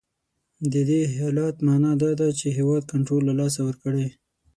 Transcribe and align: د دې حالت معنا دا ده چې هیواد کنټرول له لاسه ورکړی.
د 0.73 0.75
دې 0.89 1.01
حالت 1.15 1.55
معنا 1.67 1.91
دا 2.03 2.11
ده 2.19 2.27
چې 2.39 2.47
هیواد 2.57 2.83
کنټرول 2.91 3.21
له 3.29 3.33
لاسه 3.41 3.59
ورکړی. 3.63 4.07